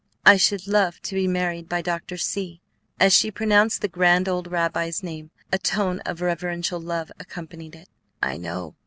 [0.25, 2.59] "I should love to be married by Doctor C."
[2.99, 7.87] As she pronounced the grand old rabbi's name, a tone of reverential love accompanied it.
[8.19, 8.73] "I know.